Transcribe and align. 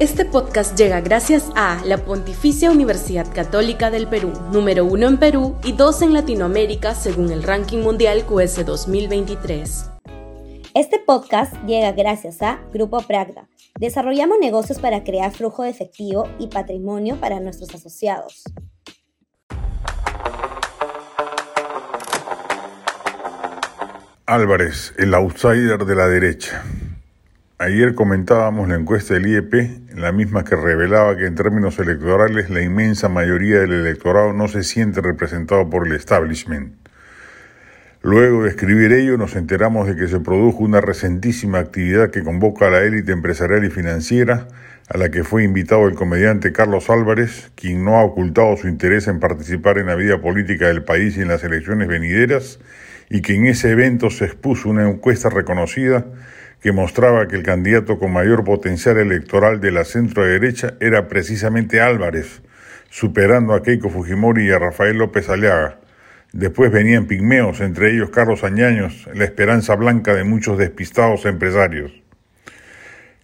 Este 0.00 0.24
podcast 0.24 0.78
llega 0.78 1.00
gracias 1.00 1.50
a 1.56 1.84
la 1.84 1.98
Pontificia 1.98 2.70
Universidad 2.70 3.26
Católica 3.34 3.90
del 3.90 4.06
Perú, 4.06 4.32
número 4.52 4.84
uno 4.84 5.08
en 5.08 5.18
Perú 5.18 5.56
y 5.64 5.72
dos 5.72 6.02
en 6.02 6.12
Latinoamérica 6.12 6.94
según 6.94 7.32
el 7.32 7.42
ranking 7.42 7.78
mundial 7.78 8.24
QS 8.24 8.64
2023. 8.64 9.90
Este 10.72 11.00
podcast 11.04 11.52
llega 11.66 11.90
gracias 11.90 12.42
a 12.42 12.60
Grupo 12.72 13.00
Pragda. 13.00 13.48
Desarrollamos 13.76 14.38
negocios 14.38 14.78
para 14.78 15.02
crear 15.02 15.32
flujo 15.32 15.64
de 15.64 15.70
efectivo 15.70 16.28
y 16.38 16.46
patrimonio 16.46 17.16
para 17.16 17.40
nuestros 17.40 17.74
asociados. 17.74 18.44
Álvarez, 24.26 24.94
el 24.96 25.12
outsider 25.12 25.84
de 25.84 25.94
la 25.96 26.06
derecha. 26.06 26.62
Ayer 27.60 27.96
comentábamos 27.96 28.68
la 28.68 28.76
encuesta 28.76 29.14
del 29.14 29.26
IEP, 29.26 29.96
la 29.96 30.12
misma 30.12 30.44
que 30.44 30.54
revelaba 30.54 31.16
que 31.16 31.26
en 31.26 31.34
términos 31.34 31.76
electorales 31.80 32.50
la 32.50 32.62
inmensa 32.62 33.08
mayoría 33.08 33.58
del 33.58 33.72
electorado 33.72 34.32
no 34.32 34.46
se 34.46 34.62
siente 34.62 35.00
representado 35.00 35.68
por 35.68 35.88
el 35.88 35.92
establishment. 35.94 36.72
Luego 38.00 38.44
de 38.44 38.50
escribir 38.50 38.92
ello 38.92 39.18
nos 39.18 39.34
enteramos 39.34 39.88
de 39.88 39.96
que 39.96 40.06
se 40.06 40.20
produjo 40.20 40.62
una 40.62 40.80
recentísima 40.80 41.58
actividad 41.58 42.10
que 42.10 42.22
convoca 42.22 42.68
a 42.68 42.70
la 42.70 42.82
élite 42.82 43.10
empresarial 43.10 43.64
y 43.64 43.70
financiera, 43.70 44.46
a 44.88 44.96
la 44.96 45.08
que 45.08 45.24
fue 45.24 45.42
invitado 45.42 45.88
el 45.88 45.96
comediante 45.96 46.52
Carlos 46.52 46.88
Álvarez, 46.90 47.50
quien 47.56 47.84
no 47.84 47.96
ha 47.96 48.04
ocultado 48.04 48.56
su 48.56 48.68
interés 48.68 49.08
en 49.08 49.18
participar 49.18 49.78
en 49.78 49.86
la 49.86 49.96
vida 49.96 50.20
política 50.20 50.68
del 50.68 50.84
país 50.84 51.16
y 51.16 51.22
en 51.22 51.28
las 51.28 51.42
elecciones 51.42 51.88
venideras, 51.88 52.60
y 53.10 53.20
que 53.20 53.34
en 53.34 53.46
ese 53.46 53.72
evento 53.72 54.10
se 54.10 54.26
expuso 54.26 54.68
una 54.68 54.88
encuesta 54.88 55.28
reconocida 55.28 56.06
que 56.60 56.72
mostraba 56.72 57.28
que 57.28 57.36
el 57.36 57.44
candidato 57.44 57.98
con 57.98 58.12
mayor 58.12 58.44
potencial 58.44 58.98
electoral 58.98 59.60
de 59.60 59.70
la 59.70 59.84
centro 59.84 60.24
derecha 60.24 60.74
era 60.80 61.06
precisamente 61.08 61.80
Álvarez, 61.80 62.42
superando 62.90 63.54
a 63.54 63.62
Keiko 63.62 63.90
Fujimori 63.90 64.46
y 64.46 64.50
a 64.50 64.58
Rafael 64.58 64.98
López 64.98 65.28
Aliaga. 65.28 65.78
Después 66.32 66.72
venían 66.72 67.06
pigmeos, 67.06 67.60
entre 67.60 67.94
ellos 67.94 68.10
Carlos 68.10 68.42
Añaños, 68.42 69.08
la 69.14 69.24
esperanza 69.24 69.76
blanca 69.76 70.14
de 70.14 70.24
muchos 70.24 70.58
despistados 70.58 71.24
empresarios. 71.26 71.92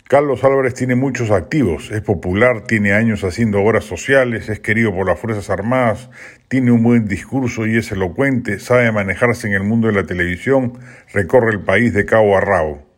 Carlos 0.07 0.45
Álvarez 0.45 0.75
tiene 0.75 0.95
muchos 0.95 1.31
activos, 1.31 1.91
es 1.91 2.03
popular, 2.03 2.63
tiene 2.63 2.93
años 2.93 3.25
haciendo 3.25 3.61
obras 3.63 3.85
sociales, 3.85 4.49
es 4.49 4.61
querido 4.61 4.95
por 4.95 5.07
las 5.07 5.19
Fuerzas 5.19 5.51
Armadas, 5.51 6.09
tiene 6.49 6.71
un 6.71 6.83
buen 6.83 7.09
discurso 7.09 7.67
y 7.67 7.79
es 7.79 7.91
elocuente, 7.91 8.61
sabe 8.61 8.93
manejarse 8.93 9.49
en 9.49 9.55
el 9.55 9.65
mundo 9.65 9.89
de 9.89 9.95
la 9.95 10.05
televisión, 10.05 10.79
recorre 11.13 11.53
el 11.53 11.61
país 11.61 11.93
de 11.95 12.05
cabo 12.05 12.37
a 12.37 12.41
rabo 12.41 12.94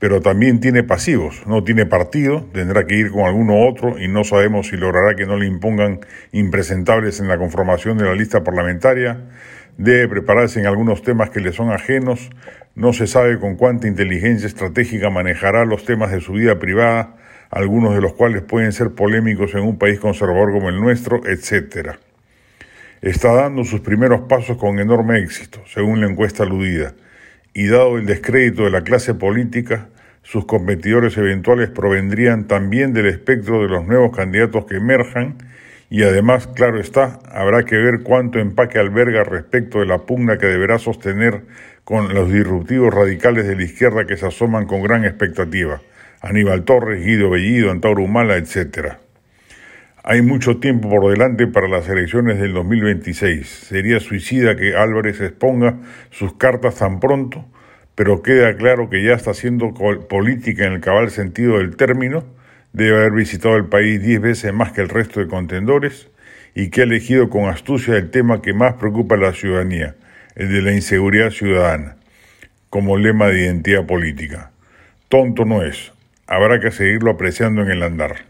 pero 0.00 0.22
también 0.22 0.60
tiene 0.60 0.82
pasivos, 0.82 1.46
no 1.46 1.62
tiene 1.62 1.84
partido, 1.84 2.46
tendrá 2.54 2.86
que 2.86 2.96
ir 2.96 3.10
con 3.10 3.26
alguno 3.26 3.68
otro 3.68 3.98
y 3.98 4.08
no 4.08 4.24
sabemos 4.24 4.68
si 4.68 4.78
logrará 4.78 5.14
que 5.14 5.26
no 5.26 5.36
le 5.36 5.46
impongan 5.46 6.00
impresentables 6.32 7.20
en 7.20 7.28
la 7.28 7.36
conformación 7.36 7.98
de 7.98 8.06
la 8.06 8.14
lista 8.14 8.42
parlamentaria, 8.42 9.18
debe 9.76 10.08
prepararse 10.08 10.58
en 10.58 10.66
algunos 10.66 11.02
temas 11.02 11.28
que 11.28 11.40
le 11.40 11.52
son 11.52 11.70
ajenos, 11.70 12.30
no 12.74 12.94
se 12.94 13.06
sabe 13.06 13.38
con 13.38 13.56
cuánta 13.56 13.88
inteligencia 13.88 14.46
estratégica 14.46 15.10
manejará 15.10 15.66
los 15.66 15.84
temas 15.84 16.10
de 16.12 16.22
su 16.22 16.32
vida 16.32 16.58
privada, 16.58 17.16
algunos 17.50 17.94
de 17.94 18.00
los 18.00 18.14
cuales 18.14 18.40
pueden 18.40 18.72
ser 18.72 18.92
polémicos 18.92 19.52
en 19.52 19.60
un 19.60 19.76
país 19.76 20.00
conservador 20.00 20.50
como 20.50 20.70
el 20.70 20.80
nuestro, 20.80 21.20
etc. 21.26 21.96
Está 23.02 23.34
dando 23.34 23.64
sus 23.64 23.80
primeros 23.80 24.22
pasos 24.22 24.56
con 24.56 24.78
enorme 24.78 25.18
éxito, 25.18 25.60
según 25.66 26.00
la 26.00 26.06
encuesta 26.06 26.44
aludida 26.44 26.94
y 27.54 27.66
dado 27.66 27.98
el 27.98 28.06
descrédito 28.06 28.64
de 28.64 28.70
la 28.70 28.82
clase 28.82 29.14
política, 29.14 29.88
sus 30.22 30.44
competidores 30.44 31.16
eventuales 31.16 31.70
provendrían 31.70 32.46
también 32.46 32.92
del 32.92 33.06
espectro 33.06 33.62
de 33.62 33.68
los 33.68 33.86
nuevos 33.86 34.14
candidatos 34.14 34.66
que 34.66 34.76
emerjan 34.76 35.36
y 35.92 36.04
además, 36.04 36.46
claro 36.46 36.78
está, 36.78 37.18
habrá 37.32 37.64
que 37.64 37.76
ver 37.76 38.02
cuánto 38.04 38.38
empaque 38.38 38.78
alberga 38.78 39.24
respecto 39.24 39.80
de 39.80 39.86
la 39.86 39.98
pugna 39.98 40.38
que 40.38 40.46
deberá 40.46 40.78
sostener 40.78 41.42
con 41.82 42.14
los 42.14 42.32
disruptivos 42.32 42.94
radicales 42.94 43.48
de 43.48 43.56
la 43.56 43.64
izquierda 43.64 44.06
que 44.06 44.16
se 44.16 44.24
asoman 44.24 44.66
con 44.66 44.82
gran 44.82 45.04
expectativa. 45.04 45.80
Aníbal 46.20 46.64
Torres, 46.64 47.04
Guido 47.04 47.30
Bellido, 47.30 47.72
Antauro 47.72 48.04
Humala, 48.04 48.36
etc. 48.36 48.98
Hay 50.02 50.22
mucho 50.22 50.56
tiempo 50.56 50.88
por 50.88 51.10
delante 51.10 51.46
para 51.46 51.68
las 51.68 51.86
elecciones 51.86 52.40
del 52.40 52.54
2026. 52.54 53.46
Sería 53.46 54.00
suicida 54.00 54.56
que 54.56 54.74
Álvarez 54.74 55.20
exponga 55.20 55.76
sus 56.10 56.32
cartas 56.32 56.76
tan 56.76 57.00
pronto, 57.00 57.44
pero 57.94 58.22
queda 58.22 58.56
claro 58.56 58.88
que 58.88 59.04
ya 59.04 59.12
está 59.12 59.32
haciendo 59.32 59.74
política 60.08 60.64
en 60.64 60.72
el 60.72 60.80
cabal 60.80 61.10
sentido 61.10 61.58
del 61.58 61.76
término, 61.76 62.24
debe 62.72 62.96
haber 62.96 63.12
visitado 63.12 63.56
el 63.56 63.66
país 63.66 64.00
diez 64.00 64.22
veces 64.22 64.54
más 64.54 64.72
que 64.72 64.80
el 64.80 64.88
resto 64.88 65.20
de 65.20 65.26
contendores 65.26 66.08
y 66.54 66.70
que 66.70 66.80
ha 66.80 66.84
elegido 66.84 67.28
con 67.28 67.50
astucia 67.50 67.96
el 67.96 68.10
tema 68.10 68.40
que 68.40 68.54
más 68.54 68.76
preocupa 68.76 69.16
a 69.16 69.18
la 69.18 69.34
ciudadanía, 69.34 69.96
el 70.34 70.50
de 70.50 70.62
la 70.62 70.72
inseguridad 70.72 71.28
ciudadana, 71.28 71.96
como 72.70 72.96
lema 72.96 73.28
de 73.28 73.42
identidad 73.42 73.84
política. 73.84 74.50
Tonto 75.10 75.44
no 75.44 75.62
es, 75.62 75.92
habrá 76.26 76.58
que 76.58 76.70
seguirlo 76.70 77.10
apreciando 77.10 77.60
en 77.60 77.70
el 77.70 77.82
andar. 77.82 78.29